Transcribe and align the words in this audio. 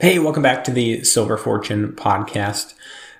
Hey, 0.00 0.20
welcome 0.20 0.44
back 0.44 0.62
to 0.62 0.70
the 0.70 1.02
Silver 1.02 1.36
Fortune 1.36 1.92
podcast. 1.94 2.74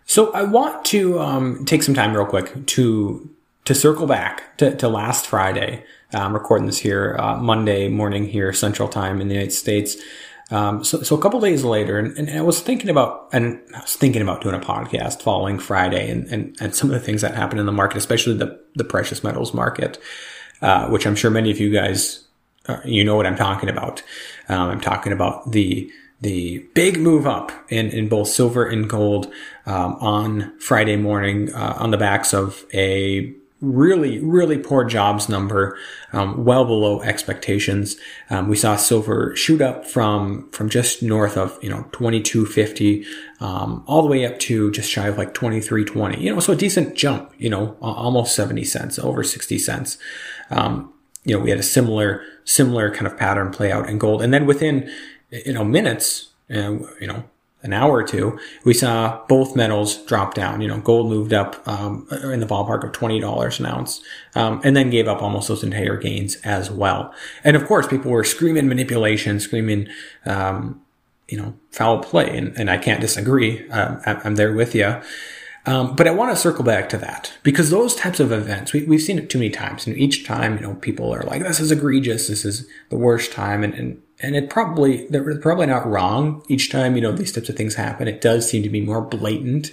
So 0.06 0.30
I 0.30 0.44
want 0.44 0.84
to 0.84 1.18
um, 1.18 1.64
take 1.64 1.82
some 1.82 1.92
time 1.92 2.14
real 2.14 2.24
quick 2.24 2.66
to 2.66 3.28
to 3.64 3.74
circle 3.74 4.06
back 4.06 4.56
to, 4.58 4.76
to 4.76 4.88
last 4.88 5.26
Friday. 5.26 5.82
I'm 6.14 6.32
recording 6.32 6.68
this 6.68 6.78
here 6.78 7.16
uh, 7.18 7.36
Monday 7.36 7.88
morning 7.88 8.28
here 8.28 8.52
Central 8.52 8.88
Time 8.88 9.20
in 9.20 9.26
the 9.26 9.34
United 9.34 9.50
States. 9.50 9.96
Um, 10.52 10.84
so, 10.84 11.02
so 11.02 11.16
a 11.16 11.20
couple 11.20 11.40
days 11.40 11.64
later, 11.64 11.98
and, 11.98 12.16
and, 12.16 12.30
I 12.30 12.42
was 12.42 12.60
thinking 12.60 12.90
about, 12.90 13.28
and 13.32 13.60
I 13.74 13.80
was 13.80 13.96
thinking 13.96 14.22
about 14.22 14.40
doing 14.40 14.54
a 14.54 14.60
podcast 14.60 15.20
following 15.20 15.58
Friday, 15.58 16.08
and, 16.08 16.28
and, 16.28 16.56
and 16.60 16.76
some 16.76 16.90
of 16.90 16.94
the 16.94 17.04
things 17.04 17.22
that 17.22 17.34
happened 17.34 17.58
in 17.58 17.66
the 17.66 17.72
market, 17.72 17.96
especially 17.96 18.34
the 18.34 18.56
the 18.76 18.84
precious 18.84 19.24
metals 19.24 19.52
market, 19.52 19.98
uh, 20.62 20.88
which 20.90 21.08
I'm 21.08 21.16
sure 21.16 21.32
many 21.32 21.50
of 21.50 21.58
you 21.58 21.72
guys, 21.72 22.24
uh, 22.66 22.78
you 22.84 23.02
know 23.02 23.16
what 23.16 23.26
I'm 23.26 23.36
talking 23.36 23.68
about. 23.68 24.00
Um, 24.48 24.70
I'm 24.70 24.80
talking 24.80 25.12
about 25.12 25.50
the 25.50 25.90
the 26.20 26.58
big 26.74 26.98
move 26.98 27.26
up 27.26 27.52
in, 27.68 27.90
in 27.90 28.08
both 28.08 28.28
silver 28.28 28.66
and 28.66 28.88
gold 28.88 29.32
um, 29.66 29.94
on 30.00 30.58
Friday 30.58 30.96
morning 30.96 31.52
uh, 31.54 31.76
on 31.78 31.90
the 31.90 31.96
backs 31.96 32.34
of 32.34 32.64
a 32.74 33.34
really, 33.60 34.20
really 34.20 34.58
poor 34.58 34.84
jobs 34.84 35.28
number, 35.28 35.76
um, 36.12 36.44
well 36.44 36.64
below 36.64 37.00
expectations. 37.02 37.96
Um, 38.30 38.48
we 38.48 38.56
saw 38.56 38.76
silver 38.76 39.34
shoot 39.36 39.60
up 39.60 39.86
from 39.86 40.48
from 40.50 40.68
just 40.68 41.02
north 41.02 41.36
of 41.36 41.58
you 41.62 41.70
know 41.70 41.86
twenty 41.92 42.20
two 42.20 42.46
fifty, 42.46 43.04
um, 43.40 43.84
all 43.86 44.02
the 44.02 44.08
way 44.08 44.24
up 44.24 44.38
to 44.40 44.70
just 44.70 44.90
shy 44.90 45.08
of 45.08 45.18
like 45.18 45.34
twenty 45.34 45.60
three 45.60 45.84
twenty. 45.84 46.22
You 46.22 46.34
know, 46.34 46.40
so 46.40 46.52
a 46.52 46.56
decent 46.56 46.94
jump. 46.94 47.32
You 47.38 47.50
know, 47.50 47.76
almost 47.80 48.34
seventy 48.34 48.64
cents, 48.64 48.98
over 48.98 49.22
sixty 49.22 49.58
cents. 49.58 49.98
Um, 50.50 50.92
you 51.24 51.36
know, 51.36 51.42
we 51.42 51.50
had 51.50 51.58
a 51.58 51.64
similar 51.64 52.22
similar 52.44 52.92
kind 52.92 53.06
of 53.06 53.16
pattern 53.18 53.50
play 53.50 53.70
out 53.72 53.88
in 53.88 53.98
gold, 53.98 54.22
and 54.22 54.32
then 54.32 54.46
within 54.46 54.90
you 55.30 55.52
know, 55.52 55.64
minutes, 55.64 56.28
and 56.48 56.86
you 57.00 57.06
know, 57.06 57.24
an 57.62 57.72
hour 57.72 57.92
or 57.92 58.02
two, 58.04 58.38
we 58.64 58.72
saw 58.72 59.24
both 59.26 59.56
metals 59.56 60.04
drop 60.04 60.34
down. 60.34 60.60
You 60.60 60.68
know, 60.68 60.80
gold 60.80 61.08
moved 61.08 61.32
up 61.32 61.66
um, 61.68 62.06
in 62.10 62.40
the 62.40 62.46
ballpark 62.46 62.84
of 62.84 62.92
twenty 62.92 63.20
dollars 63.20 63.58
an 63.60 63.66
ounce, 63.66 64.02
um, 64.34 64.60
and 64.64 64.76
then 64.76 64.90
gave 64.90 65.08
up 65.08 65.22
almost 65.22 65.48
those 65.48 65.64
entire 65.64 65.96
gains 65.96 66.36
as 66.36 66.70
well. 66.70 67.12
And 67.44 67.56
of 67.56 67.66
course, 67.66 67.86
people 67.86 68.10
were 68.10 68.24
screaming 68.24 68.68
manipulation, 68.68 69.40
screaming, 69.40 69.88
um, 70.24 70.82
you 71.28 71.36
know, 71.36 71.54
foul 71.70 71.98
play, 71.98 72.36
and, 72.36 72.56
and 72.58 72.70
I 72.70 72.78
can't 72.78 73.00
disagree. 73.00 73.68
Uh, 73.70 73.96
I'm 74.24 74.36
there 74.36 74.52
with 74.52 74.74
you. 74.74 75.00
Um, 75.66 75.96
but 75.96 76.06
I 76.06 76.12
want 76.12 76.30
to 76.30 76.36
circle 76.36 76.64
back 76.64 76.88
to 76.88 76.96
that 76.98 77.34
because 77.42 77.68
those 77.68 77.94
types 77.94 78.20
of 78.20 78.32
events, 78.32 78.72
we, 78.72 78.86
have 78.86 79.02
seen 79.02 79.18
it 79.18 79.28
too 79.28 79.38
many 79.38 79.50
times. 79.50 79.86
And 79.86 79.98
each 79.98 80.24
time, 80.24 80.56
you 80.56 80.62
know, 80.62 80.76
people 80.76 81.14
are 81.14 81.24
like, 81.24 81.42
this 81.42 81.60
is 81.60 81.70
egregious. 81.70 82.28
This 82.28 82.46
is 82.46 82.66
the 82.88 82.96
worst 82.96 83.32
time. 83.32 83.62
And, 83.62 83.74
and, 83.74 84.02
and 84.20 84.36
it 84.36 84.50
probably, 84.50 85.06
they're 85.08 85.38
probably 85.38 85.66
not 85.66 85.86
wrong. 85.86 86.42
Each 86.48 86.70
time, 86.70 86.96
you 86.96 87.02
know, 87.02 87.12
these 87.12 87.32
types 87.32 87.48
of 87.48 87.56
things 87.56 87.74
happen, 87.74 88.08
it 88.08 88.20
does 88.20 88.48
seem 88.48 88.62
to 88.62 88.68
be 88.68 88.80
more 88.80 89.02
blatant. 89.02 89.72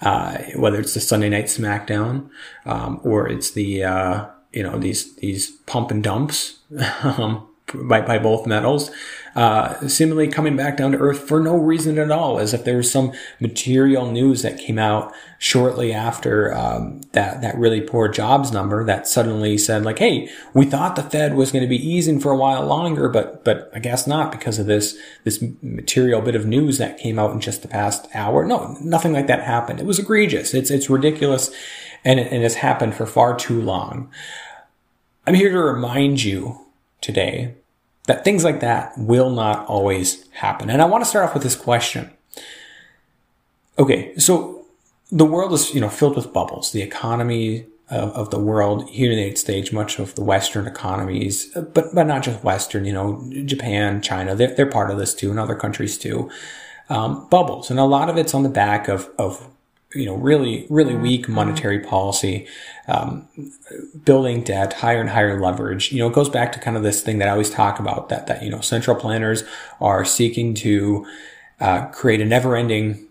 Uh, 0.00 0.38
whether 0.56 0.80
it's 0.80 0.92
the 0.92 1.00
Sunday 1.00 1.28
night 1.28 1.46
SmackDown, 1.46 2.28
um, 2.66 3.00
or 3.04 3.28
it's 3.28 3.52
the, 3.52 3.84
uh, 3.84 4.26
you 4.52 4.62
know, 4.62 4.76
these, 4.78 5.14
these 5.16 5.52
pump 5.66 5.90
and 5.90 6.02
dumps, 6.02 6.58
um, 7.02 7.46
by, 7.74 8.00
by 8.00 8.18
both 8.18 8.46
metals 8.46 8.90
uh, 9.34 9.88
seemingly 9.88 10.28
coming 10.28 10.56
back 10.56 10.76
down 10.76 10.92
to 10.92 10.98
earth 10.98 11.26
for 11.26 11.40
no 11.40 11.56
reason 11.56 11.98
at 11.98 12.10
all, 12.10 12.38
as 12.38 12.54
if 12.54 12.64
there 12.64 12.76
was 12.76 12.90
some 12.90 13.12
material 13.40 14.10
news 14.10 14.42
that 14.42 14.58
came 14.58 14.78
out 14.78 15.12
shortly 15.38 15.92
after 15.92 16.54
um, 16.54 17.00
that 17.12 17.40
that 17.42 17.58
really 17.58 17.80
poor 17.80 18.06
jobs 18.08 18.52
number 18.52 18.84
that 18.84 19.08
suddenly 19.08 19.58
said 19.58 19.84
like, 19.84 19.98
"Hey, 19.98 20.28
we 20.52 20.64
thought 20.64 20.94
the 20.94 21.02
Fed 21.02 21.34
was 21.34 21.50
going 21.50 21.64
to 21.64 21.68
be 21.68 21.88
easing 21.88 22.20
for 22.20 22.30
a 22.30 22.36
while 22.36 22.64
longer, 22.64 23.08
but 23.08 23.44
but 23.44 23.70
I 23.74 23.80
guess 23.80 24.06
not 24.06 24.30
because 24.30 24.60
of 24.60 24.66
this 24.66 24.96
this 25.24 25.42
material 25.62 26.20
bit 26.20 26.36
of 26.36 26.46
news 26.46 26.78
that 26.78 26.98
came 26.98 27.18
out 27.18 27.32
in 27.32 27.40
just 27.40 27.62
the 27.62 27.68
past 27.68 28.06
hour." 28.14 28.46
No, 28.46 28.76
nothing 28.80 29.12
like 29.12 29.26
that 29.26 29.42
happened. 29.42 29.80
It 29.80 29.86
was 29.86 29.98
egregious. 29.98 30.54
It's 30.54 30.70
it's 30.70 30.88
ridiculous, 30.88 31.50
and 32.04 32.20
it, 32.20 32.30
and 32.32 32.44
it's 32.44 32.56
happened 32.56 32.94
for 32.94 33.06
far 33.06 33.36
too 33.36 33.60
long. 33.60 34.10
I'm 35.26 35.34
here 35.34 35.50
to 35.50 35.58
remind 35.58 36.22
you 36.22 36.60
today 37.00 37.56
that 38.06 38.24
things 38.24 38.44
like 38.44 38.60
that 38.60 38.92
will 38.96 39.30
not 39.30 39.66
always 39.66 40.28
happen. 40.30 40.70
And 40.70 40.82
I 40.82 40.84
want 40.84 41.02
to 41.02 41.08
start 41.08 41.26
off 41.26 41.34
with 41.34 41.42
this 41.42 41.56
question. 41.56 42.10
Okay, 43.78 44.16
so 44.16 44.66
the 45.10 45.24
world 45.24 45.52
is, 45.52 45.74
you 45.74 45.80
know, 45.80 45.88
filled 45.88 46.16
with 46.16 46.32
bubbles. 46.32 46.72
The 46.72 46.82
economy 46.82 47.66
of, 47.90 48.10
of 48.12 48.30
the 48.30 48.38
world 48.38 48.88
here 48.88 49.10
in 49.10 49.16
the 49.16 49.22
United 49.22 49.38
States, 49.38 49.72
much 49.72 49.98
of 49.98 50.14
the 50.14 50.24
Western 50.24 50.66
economies, 50.66 51.46
but 51.54 51.94
but 51.94 52.06
not 52.06 52.22
just 52.22 52.44
Western. 52.44 52.84
You 52.84 52.92
know, 52.92 53.30
Japan, 53.44 54.00
China, 54.02 54.34
they're, 54.34 54.54
they're 54.54 54.70
part 54.70 54.90
of 54.90 54.98
this 54.98 55.14
too, 55.14 55.30
and 55.30 55.40
other 55.40 55.54
countries 55.54 55.98
too. 55.98 56.30
Um, 56.88 57.28
bubbles, 57.30 57.70
and 57.70 57.80
a 57.80 57.84
lot 57.84 58.10
of 58.10 58.16
it's 58.16 58.34
on 58.34 58.42
the 58.42 58.48
back 58.48 58.88
of 58.88 59.08
of 59.18 59.48
you 59.94 60.06
know 60.06 60.14
really 60.14 60.66
really 60.68 60.94
weak 60.94 61.28
monetary 61.28 61.80
policy 61.80 62.46
um, 62.86 63.28
building 64.04 64.42
debt, 64.42 64.74
higher 64.74 65.00
and 65.00 65.10
higher 65.10 65.40
leverage. 65.40 65.92
You 65.92 65.98
know, 65.98 66.08
it 66.08 66.14
goes 66.14 66.28
back 66.28 66.52
to 66.52 66.58
kind 66.58 66.76
of 66.76 66.82
this 66.82 67.02
thing 67.02 67.18
that 67.18 67.28
I 67.28 67.32
always 67.32 67.50
talk 67.50 67.78
about 67.78 68.08
that, 68.08 68.26
that, 68.26 68.42
you 68.42 68.50
know, 68.50 68.60
central 68.60 68.96
planners 68.96 69.44
are 69.80 70.04
seeking 70.04 70.54
to 70.54 71.06
uh, 71.60 71.86
create 71.86 72.20
a 72.20 72.24
never 72.24 72.56
ending 72.56 73.06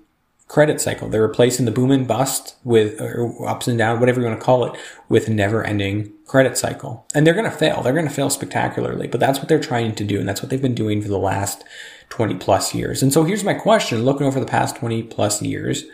credit 0.47 0.79
cycle. 0.79 1.09
They're 1.09 1.21
replacing 1.23 1.65
the 1.65 1.71
boom 1.71 1.89
and 1.89 2.07
bust 2.07 2.55
with 2.63 3.01
ups 3.01 3.67
and 3.67 3.77
downs, 3.77 3.99
whatever 3.99 4.21
you 4.21 4.27
want 4.27 4.39
to 4.39 4.45
call 4.45 4.65
it, 4.65 4.79
with 5.09 5.27
never 5.27 5.63
ending 5.63 6.13
credit 6.27 6.57
cycle. 6.57 7.07
And 7.15 7.25
they're 7.25 7.33
going 7.33 7.49
to 7.49 7.57
fail. 7.57 7.81
They're 7.81 7.93
going 7.93 8.07
to 8.07 8.13
fail 8.13 8.29
spectacularly, 8.29 9.07
but 9.07 9.19
that's 9.19 9.39
what 9.39 9.47
they're 9.47 9.59
trying 9.59 9.95
to 9.95 10.03
do. 10.03 10.19
And 10.19 10.29
that's 10.29 10.43
what 10.43 10.51
they've 10.51 10.61
been 10.61 10.75
doing 10.75 11.01
for 11.01 11.07
the 11.07 11.17
last 11.17 11.63
20 12.09 12.35
plus 12.35 12.75
years. 12.75 13.01
And 13.01 13.11
so 13.11 13.23
here's 13.23 13.43
my 13.43 13.55
question 13.55 14.03
looking 14.03 14.27
over 14.27 14.39
the 14.39 14.45
past 14.45 14.75
20 14.75 15.03
plus 15.03 15.41
years. 15.41 15.85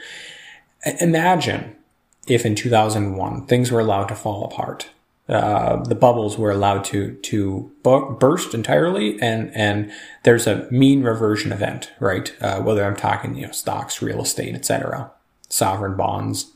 Imagine 0.99 1.75
if 2.27 2.45
in 2.45 2.55
2001 2.55 3.45
things 3.47 3.71
were 3.71 3.79
allowed 3.79 4.05
to 4.05 4.15
fall 4.15 4.45
apart. 4.45 4.89
Uh, 5.27 5.83
the 5.83 5.95
bubbles 5.95 6.39
were 6.39 6.49
allowed 6.49 6.83
to 6.83 7.13
to 7.17 7.71
burst 7.83 8.55
entirely, 8.55 9.21
and 9.21 9.55
and 9.55 9.91
there's 10.23 10.47
a 10.47 10.67
mean 10.71 11.03
reversion 11.03 11.51
event, 11.51 11.91
right? 11.99 12.35
Uh, 12.41 12.59
whether 12.61 12.83
I'm 12.83 12.95
talking 12.95 13.35
you 13.35 13.45
know 13.45 13.51
stocks, 13.51 14.01
real 14.01 14.21
estate, 14.21 14.55
etc., 14.55 15.11
sovereign 15.47 15.95
bonds, 15.95 16.51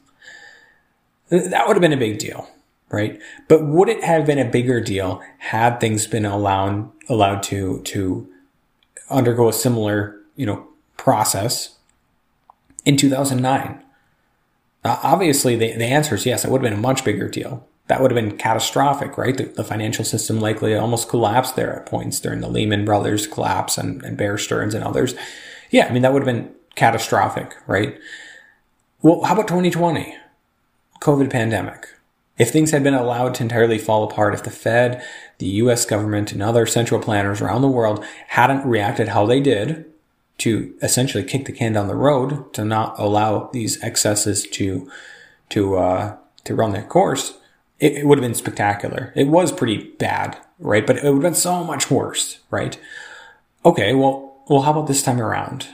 that 1.30 1.68
would 1.68 1.76
have 1.76 1.82
been 1.82 1.94
a 1.94 1.98
big 1.98 2.18
deal, 2.18 2.50
right? 2.90 3.20
But 3.48 3.64
would 3.64 3.90
it 3.90 4.04
have 4.04 4.26
been 4.26 4.40
a 4.40 4.50
bigger 4.50 4.82
deal 4.82 5.22
had 5.38 5.80
things 5.80 6.08
been 6.08 6.26
allowed 6.26 6.90
allowed 7.08 7.44
to 7.44 7.80
to 7.84 8.28
undergo 9.08 9.50
a 9.50 9.54
similar 9.54 10.20
you 10.36 10.48
know 10.48 10.68
process 10.98 11.78
in 12.86 12.98
2009? 12.98 13.84
Uh, 14.84 15.00
obviously, 15.04 15.56
the, 15.56 15.74
the 15.74 15.86
answer 15.86 16.16
is 16.16 16.26
yes. 16.26 16.44
It 16.44 16.52
would 16.52 16.62
have 16.62 16.70
been 16.70 16.80
a 16.80 16.82
much 16.82 17.04
bigger 17.06 17.30
deal. 17.30 17.68
That 17.88 18.02
would 18.02 18.12
have 18.12 18.22
been 18.22 18.38
catastrophic, 18.38 19.18
right? 19.18 19.36
The, 19.36 19.46
the 19.46 19.64
financial 19.64 20.06
system 20.06 20.40
likely 20.40 20.76
almost 20.76 21.10
collapsed 21.10 21.56
there 21.56 21.76
at 21.76 21.86
points 21.86 22.20
during 22.20 22.42
the 22.42 22.50
Lehman 22.50 22.86
Brothers 22.86 23.28
collapse 23.28 23.78
and, 23.78 24.04
and 24.04 24.18
Bear 24.18 24.38
Stearns 24.38 24.74
and 24.74 24.84
others. 24.84 25.16
Yeah, 25.70 25.88
I 25.88 25.92
mean, 25.92 26.02
that 26.02 26.14
would 26.14 26.26
have 26.26 26.34
been 26.34 26.54
catastrophic, 26.76 27.56
right? 27.68 27.98
Well, 29.02 29.24
how 29.24 29.34
about 29.34 29.48
2020? 29.48 30.16
COVID 31.02 31.30
pandemic. 31.30 31.88
If 32.38 32.52
things 32.52 32.72
had 32.72 32.84
been 32.84 32.94
allowed 32.94 33.36
to 33.36 33.44
entirely 33.44 33.78
fall 33.78 34.04
apart, 34.04 34.34
if 34.34 34.44
the 34.44 34.50
Fed, 34.50 35.04
the 35.38 35.48
US 35.48 35.86
government, 35.86 36.32
and 36.32 36.42
other 36.42 36.66
central 36.66 37.02
planners 37.02 37.42
around 37.42 37.62
the 37.62 37.68
world 37.68 38.04
hadn't 38.30 38.66
reacted 38.66 39.10
how 39.10 39.26
they 39.26 39.40
did, 39.40 39.86
to 40.44 40.74
essentially 40.82 41.24
kick 41.24 41.46
the 41.46 41.54
can 41.54 41.72
down 41.72 41.88
the 41.88 41.96
road 41.96 42.54
to 42.54 42.66
not 42.66 43.00
allow 43.00 43.50
these 43.54 43.82
excesses 43.82 44.46
to 44.48 44.92
to 45.48 45.78
uh, 45.78 46.18
to 46.44 46.54
run 46.54 46.74
their 46.74 46.84
course, 46.84 47.38
it, 47.80 47.94
it 47.94 48.06
would 48.06 48.18
have 48.18 48.24
been 48.24 48.36
spectacular. 48.36 49.14
It 49.16 49.30
was 49.30 49.54
pretty 49.54 49.92
bad, 49.92 50.38
right? 50.60 50.86
But 50.86 50.98
it 50.98 51.04
would 51.06 51.14
have 51.14 51.22
been 51.22 51.34
so 51.34 51.64
much 51.64 51.90
worse, 51.90 52.40
right? 52.52 52.78
Okay, 53.64 53.94
well, 53.94 54.44
well, 54.50 54.64
how 54.64 54.72
about 54.72 54.88
this 54.88 55.02
time 55.02 55.22
around? 55.22 55.70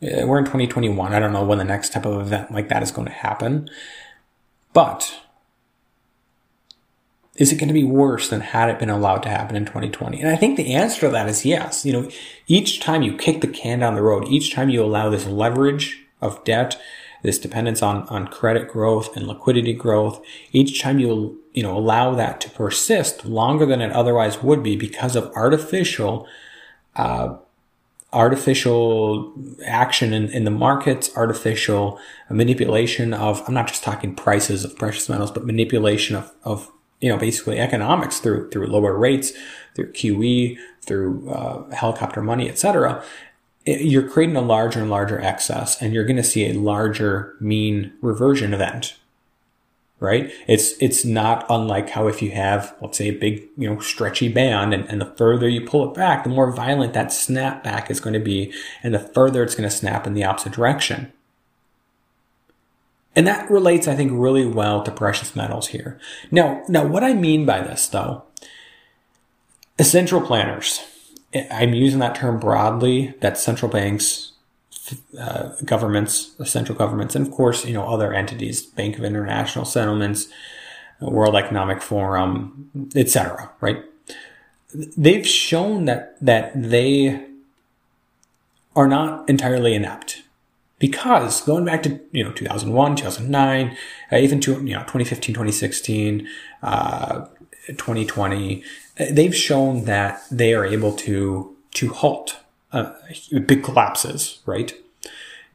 We're 0.00 0.38
in 0.38 0.44
2021. 0.44 1.12
I 1.12 1.18
don't 1.18 1.32
know 1.32 1.44
when 1.44 1.58
the 1.58 1.64
next 1.64 1.92
type 1.92 2.06
of 2.06 2.20
event 2.20 2.52
like 2.52 2.68
that 2.68 2.84
is 2.84 2.92
going 2.92 3.08
to 3.08 3.12
happen, 3.12 3.68
but 4.72 5.12
is 7.36 7.50
it 7.50 7.56
going 7.56 7.68
to 7.68 7.74
be 7.74 7.84
worse 7.84 8.28
than 8.28 8.40
had 8.40 8.70
it 8.70 8.78
been 8.78 8.90
allowed 8.90 9.22
to 9.24 9.28
happen 9.28 9.56
in 9.56 9.64
2020? 9.64 10.20
And 10.20 10.28
I 10.28 10.36
think 10.36 10.56
the 10.56 10.72
answer 10.72 11.00
to 11.00 11.08
that 11.10 11.28
is 11.28 11.44
yes. 11.44 11.84
You 11.84 11.92
know, 11.92 12.10
each 12.46 12.80
time 12.80 13.02
you 13.02 13.16
kick 13.16 13.40
the 13.40 13.48
can 13.48 13.80
down 13.80 13.94
the 13.94 14.02
road, 14.02 14.28
each 14.28 14.54
time 14.54 14.68
you 14.68 14.84
allow 14.84 15.10
this 15.10 15.26
leverage 15.26 16.04
of 16.20 16.42
debt, 16.44 16.80
this 17.22 17.38
dependence 17.38 17.82
on, 17.82 18.02
on 18.08 18.28
credit 18.28 18.68
growth 18.68 19.16
and 19.16 19.26
liquidity 19.26 19.72
growth, 19.72 20.24
each 20.52 20.80
time 20.80 21.00
you, 21.00 21.40
you 21.52 21.62
know, 21.62 21.76
allow 21.76 22.14
that 22.14 22.40
to 22.42 22.50
persist 22.50 23.24
longer 23.24 23.66
than 23.66 23.80
it 23.80 23.90
otherwise 23.90 24.40
would 24.40 24.62
be 24.62 24.76
because 24.76 25.16
of 25.16 25.32
artificial, 25.34 26.28
uh, 26.94 27.36
artificial 28.12 29.34
action 29.66 30.12
in, 30.12 30.28
in 30.28 30.44
the 30.44 30.52
markets, 30.52 31.10
artificial 31.16 31.98
manipulation 32.30 33.12
of, 33.12 33.42
I'm 33.48 33.54
not 33.54 33.66
just 33.66 33.82
talking 33.82 34.14
prices 34.14 34.64
of 34.64 34.76
precious 34.76 35.08
metals, 35.08 35.32
but 35.32 35.44
manipulation 35.44 36.14
of, 36.14 36.30
of 36.44 36.70
you 37.04 37.10
know, 37.10 37.18
basically 37.18 37.58
economics 37.58 38.18
through, 38.18 38.48
through 38.48 38.66
lower 38.66 38.96
rates, 38.96 39.34
through 39.74 39.92
QE, 39.92 40.56
through 40.80 41.28
uh, 41.28 41.70
helicopter 41.74 42.22
money, 42.22 42.48
et 42.48 42.52
etc. 42.52 43.04
you're 43.66 44.08
creating 44.08 44.36
a 44.36 44.40
larger 44.40 44.80
and 44.80 44.88
larger 44.88 45.20
excess 45.20 45.80
and 45.82 45.92
you're 45.92 46.06
going 46.06 46.16
to 46.16 46.22
see 46.22 46.48
a 46.48 46.54
larger 46.54 47.36
mean 47.40 47.92
reversion 48.00 48.54
event 48.54 48.96
right 50.00 50.32
it's 50.46 50.72
it's 50.80 51.04
not 51.04 51.44
unlike 51.50 51.90
how 51.90 52.06
if 52.08 52.22
you 52.22 52.30
have 52.30 52.74
let's 52.80 52.98
say 52.98 53.08
a 53.08 53.18
big 53.18 53.42
you 53.56 53.68
know 53.68 53.78
stretchy 53.80 54.28
band 54.28 54.72
and, 54.74 54.88
and 54.90 55.00
the 55.00 55.14
further 55.16 55.48
you 55.48 55.60
pull 55.60 55.88
it 55.88 55.94
back 55.94 56.24
the 56.24 56.30
more 56.30 56.52
violent 56.52 56.94
that 56.94 57.12
snap 57.12 57.62
back 57.62 57.90
is 57.90 58.00
going 58.00 58.14
to 58.14 58.20
be 58.20 58.52
and 58.82 58.94
the 58.94 58.98
further 58.98 59.42
it's 59.42 59.54
going 59.54 59.68
to 59.68 59.74
snap 59.74 60.06
in 60.06 60.14
the 60.14 60.24
opposite 60.24 60.52
direction 60.52 61.12
and 63.16 63.26
that 63.26 63.50
relates 63.50 63.88
i 63.88 63.94
think 63.94 64.10
really 64.12 64.46
well 64.46 64.82
to 64.82 64.90
precious 64.90 65.34
metals 65.34 65.68
here 65.68 65.98
now 66.30 66.62
now 66.68 66.86
what 66.86 67.04
i 67.04 67.12
mean 67.12 67.44
by 67.46 67.60
this 67.60 67.86
though 67.88 68.24
essential 69.78 70.20
planners 70.20 70.80
I'm 71.50 71.74
using 71.74 72.00
that 72.00 72.14
term 72.14 72.38
broadly. 72.38 73.14
That 73.20 73.38
central 73.38 73.70
banks, 73.70 74.32
uh, 75.18 75.50
governments, 75.64 76.34
central 76.44 76.76
governments, 76.78 77.14
and 77.14 77.26
of 77.26 77.32
course, 77.32 77.64
you 77.64 77.74
know, 77.74 77.86
other 77.86 78.12
entities, 78.12 78.62
Bank 78.62 78.98
of 78.98 79.04
International 79.04 79.64
Settlements, 79.64 80.28
World 81.00 81.34
Economic 81.34 81.82
Forum, 81.82 82.90
etc. 82.94 83.50
Right? 83.60 83.84
They've 84.74 85.26
shown 85.26 85.86
that 85.86 86.16
that 86.20 86.52
they 86.54 87.26
are 88.76 88.88
not 88.88 89.28
entirely 89.28 89.74
inept 89.74 90.22
because 90.78 91.40
going 91.42 91.64
back 91.64 91.82
to 91.82 92.00
you 92.12 92.24
know 92.24 92.32
2001 92.32 92.96
2009 92.96 93.76
uh, 94.12 94.16
even 94.16 94.40
to 94.40 94.52
you 94.52 94.74
know 94.74 94.80
2015 94.80 95.34
2016 95.34 96.28
uh, 96.62 97.26
2020 97.68 98.62
they've 99.10 99.34
shown 99.34 99.84
that 99.84 100.22
they 100.30 100.54
are 100.54 100.64
able 100.64 100.92
to 100.92 101.56
to 101.74 101.88
halt 101.88 102.38
uh, 102.74 102.92
big 103.46 103.62
collapses, 103.62 104.40
right? 104.46 104.74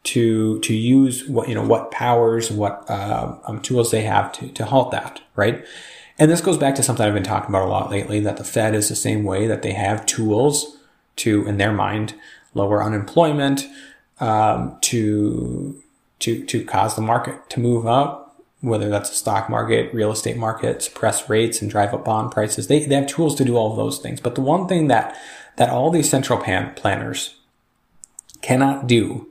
To 0.04 0.60
to 0.62 0.74
use 0.74 1.28
what 1.28 1.50
you 1.50 1.56
know 1.56 1.66
what 1.66 1.92
powers, 1.92 2.50
what 2.50 2.90
uh, 2.90 3.36
um, 3.46 3.62
tools 3.62 3.92
they 3.92 4.04
have 4.04 4.32
to 4.34 4.48
to 4.48 4.66
halt 4.66 4.92
that, 4.92 5.22
right? 5.36 5.66
And 6.18 6.32
this 6.32 6.42
goes 6.42 6.58
back 6.58 6.76
to 6.76 6.84
something 6.84 7.06
I've 7.06 7.14
been 7.14 7.24
talking 7.24 7.50
about 7.50 7.68
a 7.68 7.72
lot 7.72 7.90
lately. 7.92 8.20
That 8.20 8.38
the 8.38 8.44
Fed 8.44 8.74
is 8.74 8.90
the 8.90 8.96
same 8.96 9.24
way 9.24 9.48
that 9.48 9.62
they 9.62 9.74
have 9.74 10.06
tools 10.06 10.78
to, 11.18 11.46
in 11.48 11.58
their 11.58 11.74
mind, 11.74 12.14
lower 12.54 12.82
unemployment, 12.82 13.66
um, 14.20 14.78
to 14.82 15.82
to 16.20 16.46
to 16.46 16.64
cause 16.64 16.96
the 16.96 17.02
market 17.02 17.50
to 17.52 17.60
move 17.60 17.88
up, 17.88 18.42
whether 18.62 18.90
that's 18.90 19.12
a 19.12 19.16
stock 19.16 19.50
market, 19.50 19.94
real 19.94 20.12
estate 20.12 20.38
market, 20.38 20.82
suppress 20.82 21.30
rates 21.30 21.62
and 21.62 21.72
drive 21.72 21.94
up 21.94 22.06
bond 22.06 22.32
prices. 22.32 22.68
They, 22.68 22.86
they 22.86 22.96
have 22.96 23.08
tools 23.08 23.36
to 23.36 23.46
do 23.46 23.56
all 23.56 23.72
of 23.72 23.78
those 23.78 24.00
things. 24.00 24.20
But 24.20 24.36
the 24.36 24.42
one 24.42 24.68
thing 24.68 24.88
that, 24.88 25.16
that 25.56 25.70
all 25.70 25.92
these 25.92 26.10
central 26.10 26.40
pan 26.40 26.74
planners 26.76 27.36
cannot 28.42 28.88
do 28.88 29.30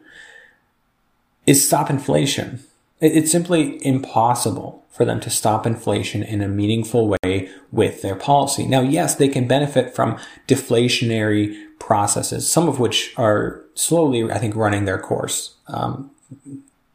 is 1.47 1.67
stop 1.67 1.91
inflation. 1.91 2.61
It, 3.01 3.17
it's 3.17 3.31
simply 3.31 3.85
impossible 3.85 4.85
for 4.91 5.05
them 5.05 5.21
to 5.21 5.31
stop 5.31 5.67
inflation 5.67 6.23
in 6.23 6.41
a 6.41 6.49
meaningful 6.49 7.15
way 7.23 7.49
with 7.71 8.03
their 8.03 8.17
policy. 8.17 8.67
Now, 8.67 8.81
yes, 8.81 9.15
they 9.15 9.29
can 9.29 9.47
benefit 9.47 9.95
from 9.95 10.19
deflationary 10.49 11.68
processes, 11.79 12.51
some 12.51 12.69
of 12.69 12.79
which 12.79 13.15
are 13.17 13.65
slowly, 13.75 14.31
I 14.31 14.39
think, 14.39 14.57
running 14.57 14.85
their 14.85 14.99
course, 14.99 15.55
um, 15.69 16.11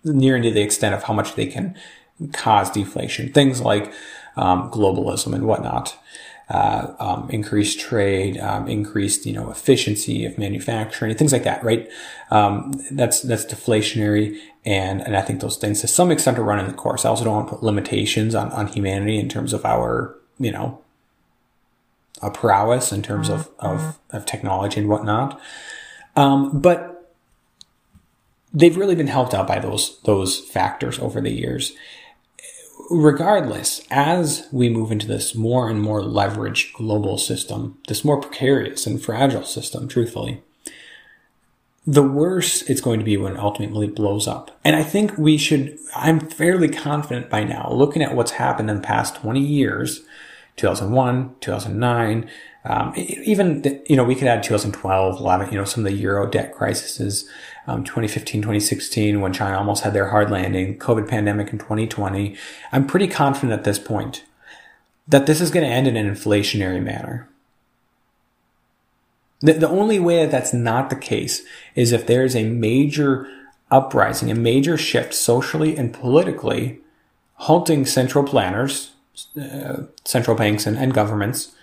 nearing 0.04 0.44
to 0.44 0.52
the 0.52 0.62
extent 0.62 0.96
of 0.96 1.04
how 1.04 1.14
much 1.14 1.36
they 1.36 1.48
can 1.48 1.76
cause 2.34 2.70
deflation. 2.70 3.32
Things 3.32 3.62
like 3.62 3.94
um, 4.36 4.70
globalism 4.72 5.34
and 5.34 5.46
whatnot, 5.46 5.98
uh, 6.50 6.94
um, 7.00 7.30
increased 7.30 7.80
trade, 7.80 8.38
um, 8.38 8.68
increased 8.68 9.26
you 9.26 9.34
know 9.34 9.50
efficiency 9.50 10.26
of 10.26 10.38
manufacturing, 10.38 11.16
things 11.16 11.34
like 11.34 11.44
that. 11.44 11.64
Right? 11.64 11.90
Um, 12.32 12.74
that's 12.92 13.22
that's 13.22 13.46
deflationary, 13.46 14.40
and 14.66 15.02
and 15.02 15.16
I 15.16 15.22
think 15.22 15.42
those 15.42 15.58
things 15.58 15.82
to 15.82 15.88
some 15.88 16.12
extent 16.12 16.38
are 16.38 16.44
running 16.44 16.68
the 16.68 16.74
course. 16.74 17.06
I 17.06 17.10
also 17.10 17.24
don't 17.24 17.36
want 17.36 17.48
to 17.48 17.56
put 17.56 17.64
limitations 17.64 18.36
on 18.36 18.52
on 18.52 18.68
humanity 18.68 19.20
in 19.20 19.30
terms 19.30 19.54
of 19.54 19.66
our 19.66 20.16
you 20.40 20.52
know 20.52 20.83
a 22.24 22.32
prowess 22.32 22.92
in 22.92 23.02
terms 23.02 23.30
of 23.30 23.50
of, 23.60 24.00
of 24.12 24.26
technology 24.26 24.80
and 24.80 24.90
whatnot. 24.90 25.40
Um, 26.16 26.60
but 26.60 27.14
they've 28.54 28.78
really 28.78 28.96
been 28.96 29.08
helped 29.08 29.34
out 29.34 29.48
by 29.48 29.60
those 29.60 30.00
those 30.02 30.40
factors 30.40 31.00
over 31.00 31.22
the 31.22 31.32
years 31.32 31.74
regardless, 32.90 33.82
as 33.90 34.48
we 34.52 34.70
move 34.70 34.92
into 34.92 35.08
this 35.08 35.36
more 35.36 35.70
and 35.70 35.82
more 35.82 36.02
leveraged 36.02 36.74
global 36.74 37.18
system, 37.18 37.78
this 37.88 38.04
more 38.04 38.20
precarious 38.20 38.86
and 38.86 39.02
fragile 39.02 39.44
system, 39.44 39.88
truthfully, 39.88 40.42
the 41.86 42.04
worse 42.04 42.62
it's 42.64 42.82
going 42.82 43.00
to 43.00 43.06
be 43.06 43.18
when 43.18 43.34
it 43.34 43.40
ultimately 43.40 43.88
blows 43.88 44.28
up. 44.28 44.58
And 44.64 44.76
I 44.76 44.84
think 44.84 45.18
we 45.18 45.38
should, 45.38 45.78
I'm 45.96 46.20
fairly 46.20 46.70
confident 46.70 47.30
by 47.30 47.44
now, 47.44 47.70
looking 47.72 48.02
at 48.02 48.16
what's 48.16 48.32
happened 48.32 48.70
in 48.70 48.78
the 48.78 48.82
past 48.82 49.16
20 49.16 49.40
years, 49.40 50.02
2001, 50.56 51.36
2009, 51.40 52.30
um, 52.66 52.94
even, 52.96 53.82
you 53.88 53.98
know, 53.98 54.06
we 54.06 54.16
could 54.16 54.28
add 54.28 54.42
2012, 54.42 55.20
a 55.20 55.24
lot 55.24 55.42
of, 55.42 55.52
you 55.52 55.58
know, 55.58 55.66
some 55.66 55.86
of 55.86 55.92
the 55.92 55.98
Euro 56.00 56.30
debt 56.30 56.54
crises, 56.54 57.28
um, 57.68 57.84
2015, 57.84 58.42
2016, 58.42 59.20
when 59.20 59.34
China 59.34 59.58
almost 59.58 59.84
had 59.84 59.94
their 59.94 60.10
hard 60.10 60.32
landing, 60.32 60.80
COVID 60.80 61.10
pandemic 61.10 61.52
in 61.52 61.60
2020. 61.60 62.38
I'm 62.72 62.88
pretty 62.88 63.08
confident 63.08 63.52
at 63.52 63.66
this 63.66 63.80
point 63.80 64.24
that 65.08 65.26
this 65.26 65.42
is 65.42 65.52
going 65.52 65.66
to 65.66 65.72
end 65.72 65.88
in 65.88 65.98
an 65.98 66.10
inflationary 66.10 66.82
manner. 66.82 67.28
The, 69.42 69.54
the 69.54 69.70
only 69.70 70.00
way 70.00 70.24
that 70.24 70.32
that's 70.32 70.54
not 70.54 70.90
the 70.90 70.96
case 70.96 71.42
is 71.76 71.92
if 71.92 72.08
there's 72.08 72.36
a 72.36 72.46
major 72.46 73.28
uprising, 73.70 74.32
a 74.32 74.36
major 74.36 74.78
shift 74.78 75.14
socially 75.14 75.76
and 75.76 75.94
politically, 75.94 76.80
halting 77.34 77.86
central 77.86 78.24
planners, 78.24 78.93
uh, 79.40 79.84
central 80.06 80.36
banks 80.36 80.66
and, 80.66 80.78
and 80.78 80.94
governments 80.94 81.56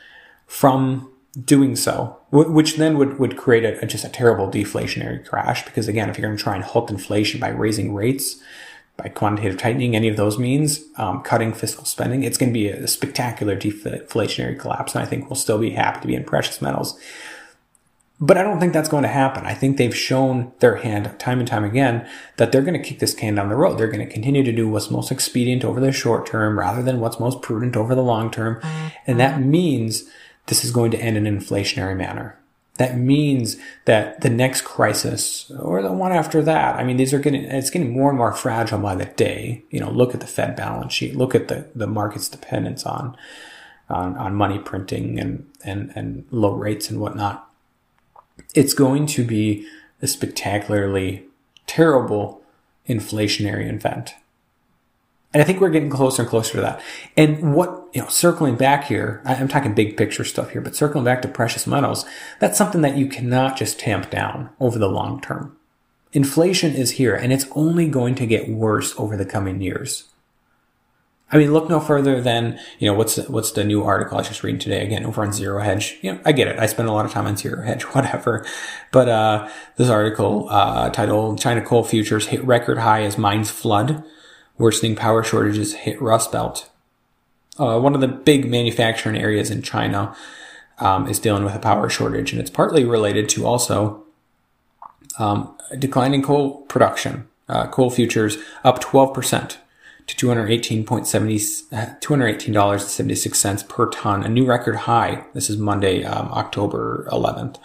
from 0.46 1.10
doing 1.44 1.76
so, 1.76 2.18
which 2.32 2.76
then 2.76 2.98
would, 2.98 3.18
would 3.18 3.36
create 3.36 3.64
a, 3.64 3.86
just 3.86 4.04
a 4.04 4.08
terrible 4.08 4.50
deflationary 4.50 5.24
crash. 5.24 5.64
Because 5.64 5.86
again, 5.88 6.10
if 6.10 6.18
you're 6.18 6.26
going 6.26 6.36
to 6.36 6.42
try 6.42 6.56
and 6.56 6.64
halt 6.64 6.90
inflation 6.90 7.40
by 7.40 7.48
raising 7.48 7.94
rates, 7.94 8.40
by 8.96 9.08
quantitative 9.08 9.58
tightening, 9.58 9.94
any 9.94 10.08
of 10.08 10.16
those 10.16 10.38
means, 10.38 10.80
um, 10.96 11.22
cutting 11.22 11.52
fiscal 11.52 11.84
spending, 11.84 12.24
it's 12.24 12.36
going 12.36 12.50
to 12.50 12.58
be 12.58 12.68
a 12.68 12.88
spectacular 12.88 13.56
deflationary 13.56 14.58
collapse. 14.58 14.94
And 14.94 15.02
I 15.02 15.06
think 15.06 15.30
we'll 15.30 15.36
still 15.36 15.58
be 15.58 15.70
happy 15.70 16.00
to 16.00 16.06
be 16.06 16.14
in 16.14 16.24
precious 16.24 16.60
metals. 16.60 16.98
But 18.22 18.36
I 18.36 18.42
don't 18.42 18.60
think 18.60 18.74
that's 18.74 18.88
going 18.88 19.04
to 19.04 19.08
happen. 19.08 19.46
I 19.46 19.54
think 19.54 19.76
they've 19.78 19.96
shown 19.96 20.52
their 20.58 20.76
hand 20.76 21.18
time 21.18 21.38
and 21.38 21.48
time 21.48 21.64
again 21.64 22.06
that 22.36 22.52
they're 22.52 22.60
going 22.60 22.80
to 22.80 22.86
kick 22.86 22.98
this 22.98 23.14
can 23.14 23.36
down 23.36 23.48
the 23.48 23.56
road. 23.56 23.78
They're 23.78 23.90
going 23.90 24.06
to 24.06 24.12
continue 24.12 24.42
to 24.42 24.52
do 24.52 24.68
what's 24.68 24.90
most 24.90 25.10
expedient 25.10 25.64
over 25.64 25.80
the 25.80 25.90
short 25.90 26.26
term 26.26 26.58
rather 26.58 26.82
than 26.82 27.00
what's 27.00 27.18
most 27.18 27.40
prudent 27.40 27.76
over 27.76 27.94
the 27.94 28.02
long 28.02 28.30
term. 28.30 28.60
And 29.06 29.18
that 29.18 29.40
means 29.40 30.04
this 30.46 30.64
is 30.64 30.70
going 30.70 30.90
to 30.90 31.00
end 31.00 31.16
in 31.16 31.26
an 31.26 31.38
inflationary 31.38 31.96
manner. 31.96 32.38
That 32.76 32.98
means 32.98 33.56
that 33.86 34.20
the 34.20 34.30
next 34.30 34.62
crisis 34.62 35.50
or 35.58 35.82
the 35.82 35.92
one 35.92 36.12
after 36.12 36.42
that, 36.42 36.76
I 36.76 36.84
mean, 36.84 36.98
these 36.98 37.14
are 37.14 37.18
getting, 37.18 37.44
it's 37.44 37.70
getting 37.70 37.92
more 37.92 38.10
and 38.10 38.18
more 38.18 38.32
fragile 38.32 38.78
by 38.78 38.94
the 38.94 39.06
day. 39.06 39.64
You 39.70 39.80
know, 39.80 39.90
look 39.90 40.14
at 40.14 40.20
the 40.20 40.26
Fed 40.26 40.56
balance 40.56 40.92
sheet, 40.92 41.16
look 41.16 41.34
at 41.34 41.48
the, 41.48 41.68
the 41.74 41.86
market's 41.86 42.28
dependence 42.28 42.84
on, 42.84 43.16
on, 43.88 44.16
on 44.16 44.34
money 44.34 44.58
printing 44.58 45.18
and, 45.18 45.50
and, 45.64 45.92
and 45.94 46.26
low 46.30 46.54
rates 46.54 46.90
and 46.90 47.00
whatnot. 47.00 47.49
It's 48.54 48.74
going 48.74 49.06
to 49.06 49.24
be 49.24 49.66
a 50.02 50.06
spectacularly 50.06 51.24
terrible 51.66 52.42
inflationary 52.88 53.72
event. 53.72 54.14
And 55.32 55.40
I 55.40 55.46
think 55.46 55.60
we're 55.60 55.70
getting 55.70 55.90
closer 55.90 56.22
and 56.22 56.28
closer 56.28 56.54
to 56.54 56.60
that. 56.60 56.82
And 57.16 57.54
what, 57.54 57.88
you 57.92 58.02
know, 58.02 58.08
circling 58.08 58.56
back 58.56 58.84
here, 58.84 59.22
I'm 59.24 59.46
talking 59.46 59.74
big 59.74 59.96
picture 59.96 60.24
stuff 60.24 60.50
here, 60.50 60.60
but 60.60 60.74
circling 60.74 61.04
back 61.04 61.22
to 61.22 61.28
precious 61.28 61.68
metals, 61.68 62.04
that's 62.40 62.58
something 62.58 62.80
that 62.80 62.96
you 62.96 63.06
cannot 63.06 63.56
just 63.56 63.78
tamp 63.78 64.10
down 64.10 64.50
over 64.58 64.78
the 64.78 64.88
long 64.88 65.20
term. 65.20 65.56
Inflation 66.12 66.74
is 66.74 66.92
here 66.92 67.14
and 67.14 67.32
it's 67.32 67.46
only 67.52 67.86
going 67.86 68.16
to 68.16 68.26
get 68.26 68.48
worse 68.48 68.92
over 68.98 69.16
the 69.16 69.24
coming 69.24 69.60
years. 69.60 70.09
I 71.32 71.38
mean, 71.38 71.52
look 71.52 71.68
no 71.68 71.78
further 71.78 72.20
than, 72.20 72.58
you 72.78 72.90
know, 72.90 72.94
what's, 72.94 73.16
what's 73.28 73.52
the 73.52 73.64
new 73.64 73.84
article 73.84 74.16
I 74.16 74.20
was 74.20 74.28
just 74.28 74.42
reading 74.42 74.58
today 74.58 74.84
again 74.84 75.04
over 75.04 75.22
on 75.22 75.32
Zero 75.32 75.62
Hedge. 75.62 75.96
You 76.02 76.14
know, 76.14 76.20
I 76.24 76.32
get 76.32 76.48
it. 76.48 76.58
I 76.58 76.66
spend 76.66 76.88
a 76.88 76.92
lot 76.92 77.04
of 77.06 77.12
time 77.12 77.26
on 77.26 77.36
Zero 77.36 77.62
Hedge, 77.62 77.82
whatever. 77.94 78.44
But, 78.90 79.08
uh, 79.08 79.48
this 79.76 79.88
article, 79.88 80.48
uh, 80.50 80.90
titled 80.90 81.40
China 81.40 81.62
coal 81.62 81.84
futures 81.84 82.28
hit 82.28 82.44
record 82.44 82.78
high 82.78 83.02
as 83.02 83.16
mines 83.16 83.50
flood 83.50 84.02
worsening 84.60 84.94
power 84.94 85.24
shortages 85.24 85.72
hit 85.74 86.00
Rust 86.02 86.30
Belt. 86.30 86.70
Uh, 87.58 87.80
one 87.80 87.94
of 87.94 88.00
the 88.00 88.08
big 88.08 88.48
manufacturing 88.48 89.16
areas 89.16 89.50
in 89.50 89.62
China 89.62 90.14
um, 90.78 91.08
is 91.08 91.18
dealing 91.18 91.44
with 91.44 91.54
a 91.54 91.58
power 91.58 91.88
shortage, 91.88 92.30
and 92.32 92.40
it's 92.40 92.50
partly 92.50 92.84
related 92.84 93.28
to 93.30 93.46
also 93.46 94.04
um, 95.18 95.56
declining 95.78 96.22
coal 96.22 96.62
production. 96.62 97.26
Uh, 97.48 97.66
coal 97.66 97.90
futures 97.90 98.36
up 98.62 98.80
12% 98.80 99.56
to 100.14 100.26
$218.70, 100.26 100.84
$218.76 102.00 103.68
per 103.68 103.90
ton, 103.90 104.22
a 104.22 104.28
new 104.28 104.44
record 104.44 104.76
high. 104.76 105.24
This 105.34 105.48
is 105.50 105.56
Monday, 105.56 106.04
um, 106.04 106.28
October 106.32 107.08
11th. 107.10 107.56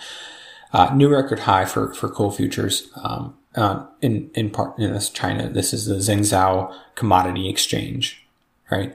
Uh, 0.73 0.93
new 0.93 1.09
record 1.09 1.39
high 1.39 1.65
for, 1.65 1.93
for 1.93 2.09
coal 2.09 2.31
futures. 2.31 2.89
Um, 3.03 3.35
uh, 3.55 3.85
in, 4.01 4.29
in 4.35 4.49
part, 4.49 4.77
in 4.77 4.93
this 4.93 5.09
China, 5.09 5.49
this 5.49 5.73
is 5.73 5.85
the 5.85 5.95
Zhengzhou 5.95 6.73
commodity 6.95 7.49
exchange, 7.49 8.25
right? 8.69 8.93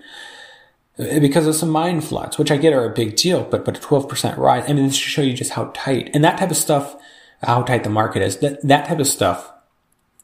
Because 0.96 1.46
of 1.46 1.54
some 1.54 1.70
mine 1.70 2.02
floods, 2.02 2.36
which 2.36 2.50
I 2.50 2.58
get 2.58 2.74
are 2.74 2.84
a 2.84 2.94
big 2.94 3.16
deal, 3.16 3.44
but, 3.44 3.64
but 3.64 3.78
a 3.78 3.80
12% 3.80 4.36
rise. 4.36 4.64
I 4.68 4.74
mean, 4.74 4.86
this 4.86 4.96
should 4.96 5.10
show 5.10 5.22
you 5.22 5.32
just 5.32 5.52
how 5.52 5.70
tight 5.74 6.10
and 6.12 6.22
that 6.22 6.38
type 6.38 6.50
of 6.50 6.58
stuff, 6.58 6.94
how 7.42 7.62
tight 7.62 7.84
the 7.84 7.90
market 7.90 8.22
is. 8.22 8.36
That, 8.38 8.60
that 8.62 8.86
type 8.86 8.98
of 8.98 9.06
stuff 9.06 9.50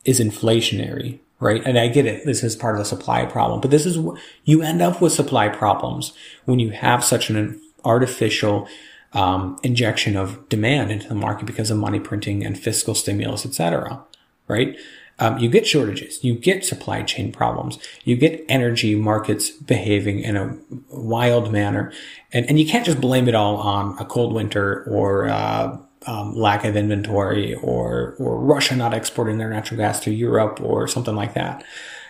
is 0.04 0.21
inflationary, 0.21 1.21
right? 1.40 1.62
And 1.64 1.78
I 1.78 1.88
get 1.88 2.07
it. 2.07 2.25
This 2.25 2.43
is 2.43 2.57
part 2.57 2.75
of 2.75 2.78
the 2.78 2.85
supply 2.85 3.26
problem, 3.26 3.61
but 3.61 3.71
this 3.71 3.87
is 3.87 3.99
what 3.99 4.19
you 4.45 4.62
end 4.62 4.83
up 4.83 5.00
with 5.00 5.12
supply 5.12 5.49
problems 5.49 6.12
when 6.45 6.59
you 6.59 6.71
have 6.71 7.05
such 7.05 7.31
an 7.31 7.61
artificial 7.85 8.69
um, 9.12 9.59
injection 9.62 10.16
of 10.16 10.49
demand 10.49 10.90
into 10.90 11.09
the 11.09 11.14
market 11.14 11.47
because 11.47 11.71
of 11.71 11.78
money 11.78 12.00
printing 12.00 12.45
and 12.45 12.59
fiscal 12.59 12.95
stimulus, 12.95 13.47
etc. 13.47 14.02
Right? 14.49 14.76
Um, 15.19 15.38
you 15.38 15.49
get 15.49 15.66
shortages, 15.66 16.23
you 16.23 16.35
get 16.35 16.64
supply 16.64 17.02
chain 17.02 17.33
problems, 17.33 17.78
you 18.05 18.16
get 18.16 18.45
energy 18.50 18.95
markets 18.95 19.50
behaving 19.50 20.21
in 20.21 20.37
a 20.37 20.59
wild 20.90 21.50
manner, 21.50 21.90
and 22.33 22.45
and 22.47 22.61
you 22.61 22.66
can't 22.66 22.85
just 22.85 23.00
blame 23.00 23.26
it 23.26 23.35
all 23.35 23.57
on 23.57 23.97
a 23.99 24.05
cold 24.05 24.35
winter 24.35 24.85
or 24.85 25.28
uh, 25.28 25.78
um, 26.07 26.35
lack 26.35 26.65
of 26.65 26.77
inventory 26.77 27.55
or 27.55 28.15
or 28.19 28.39
Russia 28.39 28.77
not 28.77 28.95
exporting 28.95 29.39
their 29.39 29.51
natural 29.51 29.79
gas 29.79 30.01
to 30.01 30.13
Europe 30.13 30.61
or 30.63 30.87
something 30.89 31.17
like 31.17 31.35
that. 31.35 31.65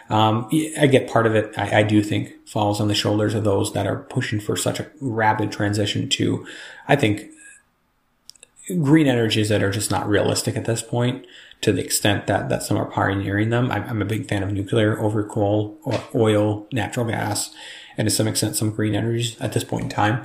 Um, 0.09 0.49
I 0.79 0.87
get 0.87 1.11
part 1.11 1.27
of 1.27 1.35
it. 1.35 1.53
I, 1.59 1.81
I, 1.81 1.83
do 1.83 2.01
think 2.01 2.33
falls 2.47 2.81
on 2.81 2.87
the 2.87 2.95
shoulders 2.95 3.35
of 3.35 3.43
those 3.43 3.73
that 3.73 3.89
are 3.89 4.05
pushing 4.05 4.39
for 4.39 4.55
such 4.57 4.79
a 4.79 4.89
rapid 5.01 5.51
transition 5.51 6.09
to, 6.11 6.47
I 6.87 6.95
think, 6.95 7.29
green 8.81 9.09
energies 9.09 9.49
that 9.49 9.65
are 9.65 9.71
just 9.73 9.91
not 9.91 10.09
realistic 10.09 10.57
at 10.57 10.65
this 10.65 10.81
point. 10.81 11.27
To 11.63 11.73
the 11.73 11.83
extent 11.83 12.29
that 12.29 12.51
that 12.51 12.63
some 12.63 12.77
are 12.77 12.85
pioneering 12.85 13.51
them, 13.51 13.73
I'm, 13.73 13.83
I'm 13.85 14.03
a 14.03 14.05
big 14.05 14.29
fan 14.29 14.45
of 14.45 14.53
nuclear 14.53 15.01
over 15.01 15.25
coal 15.25 15.79
or 15.85 16.01
oil, 16.15 16.69
natural 16.71 17.07
gas, 17.07 17.53
and 17.97 18.07
to 18.07 18.15
some 18.15 18.29
extent 18.29 18.55
some 18.57 18.71
green 18.71 18.95
energies 18.95 19.41
at 19.41 19.55
this 19.55 19.65
point 19.65 19.85
in 19.85 19.89
time 19.89 20.25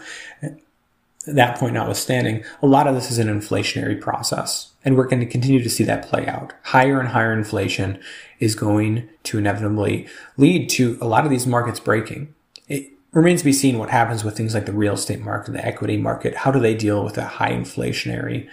that 1.27 1.57
point 1.57 1.73
notwithstanding, 1.73 2.43
a 2.61 2.67
lot 2.67 2.87
of 2.87 2.95
this 2.95 3.11
is 3.11 3.17
an 3.17 3.27
inflationary 3.27 3.99
process. 3.99 4.71
And 4.83 4.97
we're 4.97 5.07
going 5.07 5.19
to 5.19 5.25
continue 5.27 5.61
to 5.61 5.69
see 5.69 5.83
that 5.83 6.07
play 6.07 6.25
out. 6.25 6.53
Higher 6.63 6.99
and 6.99 7.09
higher 7.09 7.33
inflation 7.33 7.99
is 8.39 8.55
going 8.55 9.07
to 9.23 9.37
inevitably 9.37 10.07
lead 10.37 10.69
to 10.71 10.97
a 10.99 11.05
lot 11.05 11.23
of 11.23 11.29
these 11.29 11.45
markets 11.45 11.79
breaking. 11.79 12.33
It 12.67 12.89
remains 13.11 13.41
to 13.41 13.45
be 13.45 13.53
seen 13.53 13.77
what 13.77 13.91
happens 13.91 14.23
with 14.23 14.35
things 14.35 14.55
like 14.55 14.65
the 14.65 14.73
real 14.73 14.95
estate 14.95 15.21
market, 15.21 15.51
the 15.51 15.65
equity 15.65 15.97
market. 15.97 16.37
How 16.37 16.51
do 16.51 16.59
they 16.59 16.73
deal 16.73 17.03
with 17.03 17.17
a 17.17 17.25
high 17.25 17.51
inflationary 17.51 18.49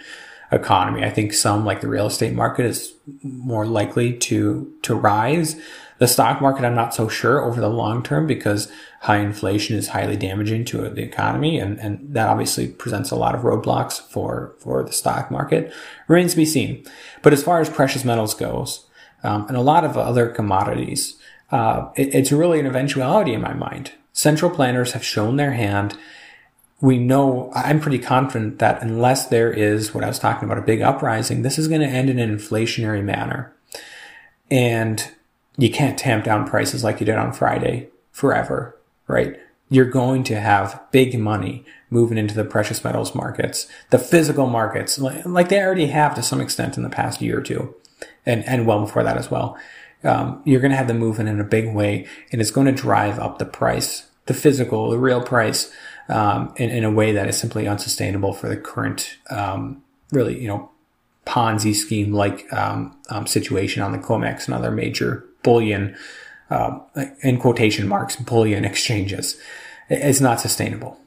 economy? 0.51 1.03
I 1.03 1.09
think 1.09 1.33
some, 1.33 1.65
like 1.65 1.81
the 1.81 1.87
real 1.87 2.07
estate 2.07 2.33
market, 2.33 2.67
is 2.67 2.93
more 3.23 3.65
likely 3.65 4.13
to, 4.13 4.71
to 4.83 4.93
rise 4.93 5.59
the 5.99 6.07
stock 6.07 6.41
market, 6.41 6.65
I'm 6.65 6.75
not 6.75 6.93
so 6.93 7.07
sure 7.07 7.43
over 7.43 7.61
the 7.61 7.69
long 7.69 8.03
term 8.03 8.25
because 8.25 8.71
high 9.01 9.19
inflation 9.19 9.77
is 9.77 9.89
highly 9.89 10.17
damaging 10.17 10.65
to 10.65 10.89
the 10.89 11.03
economy, 11.03 11.59
and, 11.59 11.79
and 11.79 12.13
that 12.13 12.27
obviously 12.27 12.67
presents 12.67 13.11
a 13.11 13.15
lot 13.15 13.35
of 13.35 13.41
roadblocks 13.41 14.01
for 14.01 14.55
for 14.59 14.83
the 14.83 14.93
stock 14.93 15.29
market. 15.29 15.73
Remains 16.07 16.31
to 16.31 16.37
be 16.37 16.45
seen. 16.45 16.83
But 17.21 17.33
as 17.33 17.43
far 17.43 17.61
as 17.61 17.69
precious 17.69 18.03
metals 18.03 18.33
goes, 18.33 18.85
um, 19.23 19.47
and 19.47 19.57
a 19.57 19.61
lot 19.61 19.83
of 19.83 19.97
other 19.97 20.29
commodities, 20.29 21.17
uh, 21.51 21.89
it, 21.95 22.15
it's 22.15 22.31
really 22.31 22.59
an 22.59 22.65
eventuality 22.65 23.33
in 23.33 23.41
my 23.41 23.53
mind. 23.53 23.91
Central 24.13 24.51
planners 24.51 24.93
have 24.93 25.03
shown 25.03 25.35
their 25.35 25.53
hand 25.53 25.97
we 26.81 26.97
know, 26.97 27.51
I'm 27.53 27.79
pretty 27.79 27.99
confident 27.99 28.59
that 28.59 28.81
unless 28.81 29.27
there 29.27 29.51
is 29.51 29.93
what 29.93 30.03
I 30.03 30.07
was 30.07 30.19
talking 30.19 30.45
about, 30.45 30.57
a 30.57 30.65
big 30.65 30.81
uprising, 30.81 31.41
this 31.41 31.59
is 31.59 31.67
going 31.67 31.81
to 31.81 31.87
end 31.87 32.09
in 32.09 32.19
an 32.19 32.35
inflationary 32.35 33.03
manner. 33.03 33.53
And 34.49 35.11
you 35.59 35.69
can't 35.69 35.99
tamp 35.99 36.23
down 36.23 36.47
prices 36.47 36.83
like 36.83 36.99
you 36.99 37.05
did 37.05 37.17
on 37.17 37.33
Friday 37.33 37.89
forever, 38.11 38.77
right? 39.07 39.37
You're 39.69 39.85
going 39.85 40.23
to 40.23 40.39
have 40.39 40.81
big 40.91 41.19
money 41.19 41.65
moving 41.89 42.17
into 42.17 42.33
the 42.33 42.45
precious 42.45 42.83
metals 42.83 43.13
markets, 43.13 43.67
the 43.89 43.99
physical 43.99 44.47
markets, 44.47 44.97
like 44.97 45.49
they 45.49 45.61
already 45.61 45.87
have 45.87 46.15
to 46.15 46.23
some 46.23 46.39
extent 46.39 46.77
in 46.77 46.83
the 46.83 46.89
past 46.89 47.21
year 47.21 47.39
or 47.39 47.41
two, 47.41 47.75
and, 48.25 48.45
and 48.45 48.65
well 48.65 48.79
before 48.79 49.03
that 49.03 49.17
as 49.17 49.29
well. 49.29 49.57
Um, 50.03 50.41
you're 50.45 50.61
going 50.61 50.71
to 50.71 50.77
have 50.77 50.87
them 50.87 50.97
moving 50.97 51.27
in 51.27 51.41
a 51.41 51.43
big 51.43 51.73
way, 51.73 52.07
and 52.31 52.39
it's 52.39 52.51
going 52.51 52.67
to 52.67 52.71
drive 52.71 53.19
up 53.19 53.37
the 53.37 53.45
price, 53.45 54.07
the 54.27 54.33
physical, 54.33 54.89
the 54.89 54.97
real 54.97 55.21
price, 55.21 55.73
um, 56.07 56.53
in, 56.55 56.69
in, 56.69 56.83
a 56.85 56.91
way 56.91 57.11
that 57.11 57.27
is 57.27 57.37
simply 57.37 57.67
unsustainable 57.67 58.33
for 58.33 58.47
the 58.47 58.57
current, 58.57 59.17
um, 59.29 59.83
really, 60.11 60.41
you 60.41 60.47
know, 60.47 60.71
Ponzi 61.25 61.75
scheme 61.75 62.13
like 62.13 62.51
um, 62.51 62.97
um, 63.09 63.27
situation 63.27 63.83
on 63.83 63.91
the 63.91 63.99
COMEX 63.99 64.45
and 64.45 64.55
other 64.55 64.71
major 64.71 65.28
bullion, 65.43 65.95
uh, 66.49 66.79
in 67.21 67.39
quotation 67.39 67.87
marks, 67.87 68.15
bullion 68.15 68.65
exchanges. 68.65 69.39
It's 69.89 70.21
not 70.21 70.39
sustainable. 70.39 70.99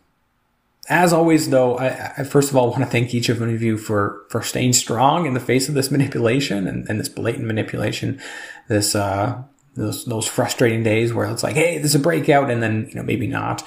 As 0.88 1.12
always, 1.12 1.50
though, 1.50 1.78
I, 1.78 2.12
I, 2.18 2.24
first 2.24 2.50
of 2.50 2.56
all 2.56 2.70
want 2.70 2.82
to 2.82 2.90
thank 2.90 3.14
each 3.14 3.28
of 3.28 3.38
one 3.38 3.54
of 3.54 3.62
you 3.62 3.78
for 3.78 4.22
for 4.28 4.42
staying 4.42 4.72
strong 4.72 5.26
in 5.26 5.34
the 5.34 5.40
face 5.40 5.68
of 5.68 5.74
this 5.74 5.90
manipulation 5.96 6.66
and, 6.66 6.88
and 6.88 6.98
this 6.98 7.08
blatant 7.08 7.46
manipulation, 7.46 8.20
this 8.68 8.94
uh, 8.94 9.42
those 9.74 10.04
those 10.04 10.26
frustrating 10.26 10.82
days 10.82 11.14
where 11.14 11.30
it's 11.30 11.42
like, 11.42 11.54
hey, 11.54 11.78
there's 11.78 11.94
a 11.94 12.00
breakout, 12.00 12.50
and 12.50 12.62
then 12.62 12.86
you 12.88 12.96
know 12.96 13.02
maybe 13.02 13.26
not. 13.26 13.62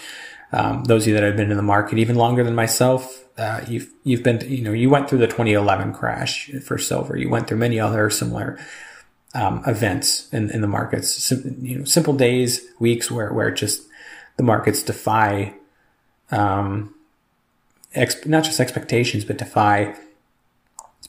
Um, 0.51 0.83
those 0.83 1.03
of 1.03 1.09
you 1.09 1.13
that 1.15 1.23
have 1.23 1.35
been 1.35 1.51
in 1.51 1.57
the 1.57 1.63
market 1.63 1.97
even 1.97 2.15
longer 2.15 2.43
than 2.43 2.53
myself, 2.53 3.23
uh, 3.37 3.61
you've 3.67 3.91
you've 4.03 4.23
been 4.23 4.41
you 4.49 4.61
know 4.61 4.73
you 4.73 4.89
went 4.89 5.09
through 5.09 5.19
the 5.19 5.27
2011 5.27 5.93
crash 5.93 6.51
for 6.63 6.77
silver. 6.77 7.17
You 7.17 7.29
went 7.29 7.47
through 7.47 7.57
many 7.57 7.79
other 7.79 8.09
similar 8.09 8.59
um, 9.35 9.61
events 9.67 10.29
in, 10.33 10.49
in 10.49 10.61
the 10.61 10.67
markets. 10.67 11.09
Sim, 11.09 11.57
you 11.61 11.79
know, 11.79 11.85
simple 11.85 12.13
days, 12.13 12.65
weeks 12.79 13.11
where 13.11 13.31
where 13.31 13.51
just 13.51 13.83
the 14.37 14.43
markets 14.43 14.81
defy, 14.81 15.53
um, 16.31 16.95
exp- 17.95 18.25
not 18.25 18.43
just 18.43 18.59
expectations, 18.59 19.25
but 19.25 19.37
defy 19.37 19.95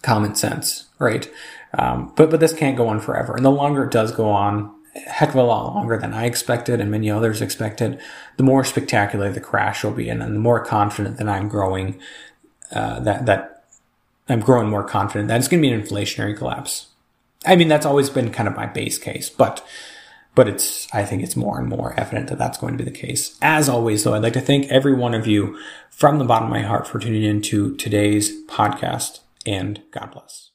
common 0.02 0.34
sense, 0.34 0.86
right? 0.98 1.30
Um, 1.72 2.12
but 2.16 2.30
but 2.30 2.40
this 2.40 2.52
can't 2.52 2.76
go 2.76 2.88
on 2.88 3.00
forever, 3.00 3.36
and 3.36 3.44
the 3.44 3.50
longer 3.50 3.84
it 3.84 3.92
does 3.92 4.12
go 4.12 4.28
on, 4.28 4.74
heck 4.94 5.30
of 5.30 5.36
a 5.36 5.42
lot 5.42 5.72
longer 5.74 5.96
than 5.96 6.12
I 6.12 6.24
expected 6.26 6.80
and 6.80 6.90
many 6.90 7.10
others 7.10 7.40
expected, 7.40 8.00
the 8.36 8.42
more 8.42 8.64
spectacular 8.64 9.30
the 9.30 9.40
crash 9.40 9.84
will 9.84 9.92
be, 9.92 10.08
and, 10.08 10.22
and 10.22 10.34
the 10.34 10.40
more 10.40 10.64
confident 10.64 11.18
that 11.18 11.28
I'm 11.28 11.48
growing, 11.48 12.00
uh, 12.72 13.00
that 13.00 13.26
that 13.26 13.64
I'm 14.28 14.40
growing 14.40 14.68
more 14.68 14.84
confident 14.84 15.28
that 15.28 15.38
it's 15.38 15.48
going 15.48 15.62
to 15.62 15.68
be 15.68 15.72
an 15.72 15.80
inflationary 15.80 16.36
collapse. 16.36 16.88
I 17.46 17.56
mean, 17.56 17.68
that's 17.68 17.86
always 17.86 18.10
been 18.10 18.32
kind 18.32 18.48
of 18.48 18.56
my 18.56 18.66
base 18.66 18.98
case, 18.98 19.30
but 19.30 19.66
but 20.34 20.48
it's 20.48 20.92
I 20.94 21.04
think 21.04 21.22
it's 21.22 21.36
more 21.36 21.58
and 21.58 21.68
more 21.68 21.94
evident 21.98 22.28
that 22.28 22.38
that's 22.38 22.58
going 22.58 22.76
to 22.76 22.84
be 22.84 22.90
the 22.90 22.96
case. 22.96 23.38
As 23.42 23.68
always, 23.68 24.04
though, 24.04 24.14
I'd 24.14 24.22
like 24.22 24.34
to 24.34 24.40
thank 24.40 24.70
every 24.70 24.94
one 24.94 25.14
of 25.14 25.26
you 25.26 25.58
from 25.90 26.18
the 26.18 26.24
bottom 26.24 26.48
of 26.48 26.52
my 26.52 26.62
heart 26.62 26.86
for 26.86 26.98
tuning 26.98 27.24
in 27.24 27.42
to 27.42 27.74
today's 27.76 28.44
podcast, 28.46 29.20
and 29.46 29.82
God 29.90 30.12
bless. 30.12 30.50